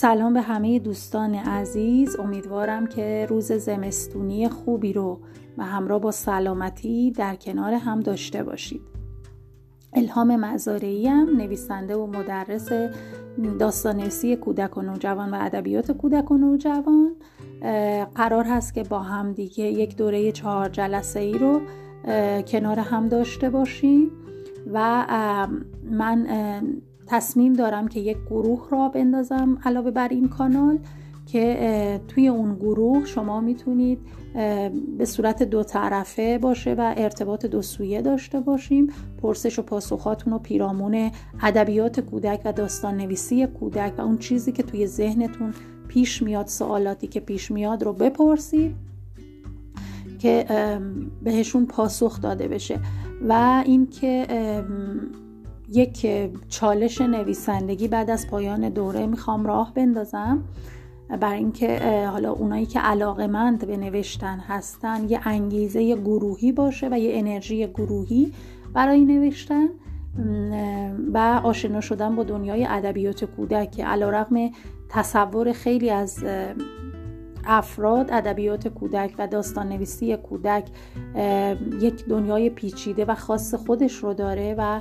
[0.00, 2.16] سلام به همه دوستان عزیز.
[2.16, 5.20] امیدوارم که روز زمستونی خوبی رو
[5.58, 8.80] و همراه با سلامتی در کنار هم داشته باشید.
[9.92, 12.68] الهام مزارعی هم نویسنده و مدرس
[13.58, 17.16] داستانرسی کودک و نوجوان و ادبیات کودک و نوجوان.
[18.14, 21.60] قرار هست که با هم دیگه یک دوره چهار جلسه ای رو
[22.42, 24.10] کنار هم داشته باشیم.
[24.72, 25.06] و
[25.90, 26.26] من
[27.10, 30.78] تصمیم دارم که یک گروه را بندازم علاوه بر این کانال
[31.26, 33.98] که توی اون گروه شما می‌تونید
[34.98, 38.86] به صورت دو طرفه باشه و ارتباط دو سویه داشته باشیم.
[39.22, 41.10] پرسش و پاسخاتون و پیرامون
[41.42, 45.54] ادبیات کودک و داستان نویسی کودک و اون چیزی که توی ذهنتون
[45.88, 48.74] پیش میاد سوالاتی که پیش میاد رو بپرسید
[50.18, 50.46] که
[51.22, 52.80] بهشون پاسخ داده بشه.
[53.28, 54.26] و اینکه
[55.70, 56.06] یک
[56.48, 60.44] چالش نویسندگی بعد از پایان دوره می‌خوام راه بندازم.
[61.20, 61.80] برای اینکه
[62.12, 68.32] حالا اونایی که علاقمند به نوشتن هستن یه انگیزه گروهی باشه و یه انرژی گروهی
[68.72, 69.68] برای نوشتن.
[71.14, 74.50] و آشنا شدن با دنیای ادبیات کودک که علیرغم
[74.88, 76.24] تصور خیلی از
[77.46, 80.64] افراد ادبیات کودک و داستان نویسی کودک
[81.80, 84.80] یک دنیای پیچیده و خاص خودش رو داره و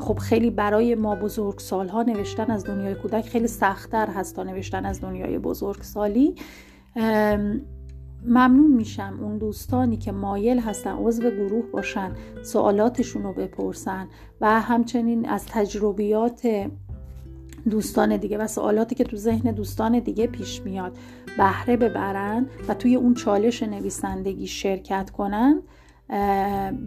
[0.00, 4.86] خب خیلی برای ما بزرگ سالها نوشتن از دنیای کودک خیلی سختتر هست تا نوشتن
[4.86, 6.34] از دنیای بزرگ سالی.
[8.26, 14.08] ممنون میشم اون دوستانی که مایل هستن عضو گروه باشن سوالاتشون رو بپرسن
[14.40, 16.48] و همچنین از تجربیات
[17.70, 20.96] دوستان دیگه و سوالاتی که تو ذهن دوستان دیگه پیش میاد
[21.36, 25.62] بهره ببرن و توی اون چالش نویسندگی شرکت کنن.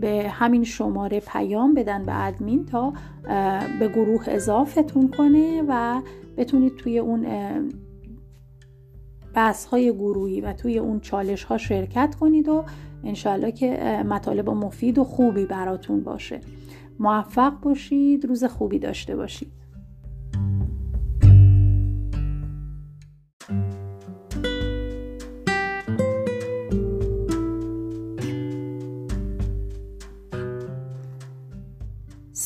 [0.02, 2.94] به همین شماره پیام بدن به ادمین تا
[3.80, 6.02] به گروه اضافتون کنه و
[6.38, 7.26] بتونید توی اون
[9.34, 12.64] بحث های گروهی و توی اون چالش ها شرکت کنید و
[13.04, 13.70] انشالله که
[14.10, 16.42] مطالب مفید و خوبی براتون باشه.
[17.00, 19.52] موفق باشید روز خوبی داشته باشید.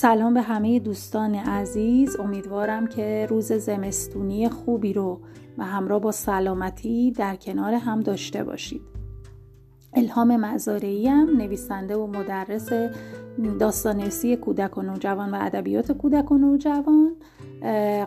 [0.02, 2.16] سلام به همه دوستان عزیز.
[2.20, 5.20] امیدوارم که روز زمستونی خوبی رو
[5.58, 8.82] و همراه با سلامتی در کنار هم داشته باشید.
[9.94, 12.70] الهام مزارعی هم نویسنده و مدرس
[13.60, 17.16] داستانرسی کودک و نوجوان و ادبیات کودک و نوجوان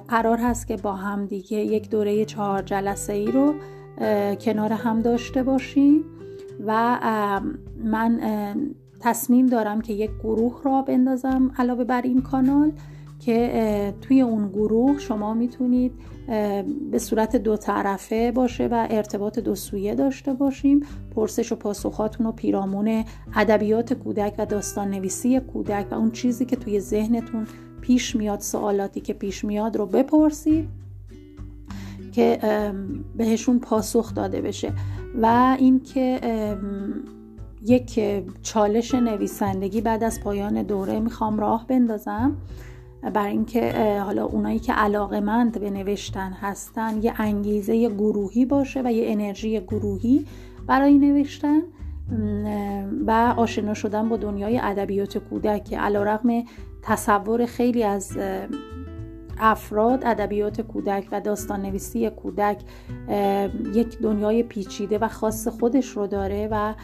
[0.09, 3.55] قرار هست که با هم دیگه یک دوره چهار جلسه ای رو
[4.35, 6.05] کنار هم داشته باشیم.
[6.67, 7.01] و
[7.85, 8.21] من
[9.05, 12.73] تصمیم دارم که یک گروه را بندازم علاوه بر این کانال
[13.21, 15.93] که توی اون گروه شما می‌تونید
[16.91, 20.81] به صورت دو طرفه باشه و ارتباط دو سویه داشته باشیم.
[21.15, 23.05] پرسش و پاسخاتون و پیرامون
[23.35, 27.47] ادبیات کودک و داستان نویسی کودک و اون چیزی که توی ذهنتون
[27.81, 30.69] پیش میاد سوالاتی که پیش میاد رو بپرسید
[32.13, 32.39] که
[33.17, 34.73] بهشون پاسخ داده بشه.
[35.23, 36.21] و اینکه
[37.65, 38.01] یک
[38.43, 42.37] چالش نویسندگی بعد از پایان دوره می‌خوام راه بندازم
[43.15, 43.73] برای اینکه
[44.05, 50.27] حالا اونایی که علاقمند به نوشتن هستن یه انگیزه گروهی باشه و یه انرژی گروهی
[50.67, 51.63] برای نوشتن
[53.07, 56.45] و آشنا شدن با دنیای ادبیات کودک که علیرغم
[56.83, 58.19] تصور خیلی از
[59.39, 62.59] افراد ادبیات کودک و داستان نویسی کودک
[63.75, 66.75] یک دنیای پیچیده و خاص خودش رو داره و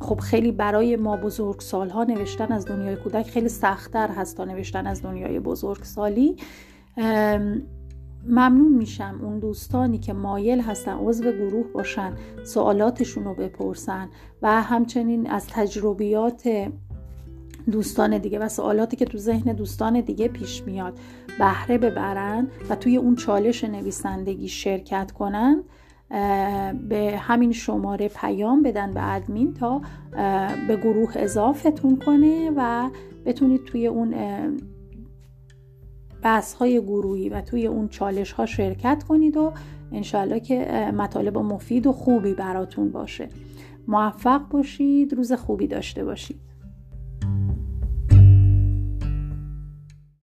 [0.00, 4.86] خب خیلی برای ما بزرگ سالها نوشتن از دنیای کودک خیلی سختتر هست تا نوشتن
[4.86, 6.36] از دنیای بزرگ سالی.
[8.28, 12.12] ممنون میشم اون دوستانی که مایل هستن عضو گروه باشن
[12.44, 14.08] سوالاتشون رو بپرسن
[14.42, 16.48] و همچنین از تجربیات
[17.70, 20.98] دوستان دیگه و سوالاتی که تو ذهن دوستان دیگه پیش میاد
[21.38, 25.62] بهره ببرن و توی اون چالش نویسندگی شرکت کنن.
[26.88, 29.80] به همین شماره پیام بدن به ادمین تا
[30.68, 32.90] به گروه اضافتون کنه و
[33.24, 34.14] بتونید توی اون
[36.22, 39.52] بحث های گروهی و توی اون چالش ها شرکت کنید و
[39.92, 40.64] انشالله که
[40.96, 43.28] مطالب مفید و خوبی براتون باشه.
[43.88, 46.40] موفق باشید روز خوبی داشته باشید.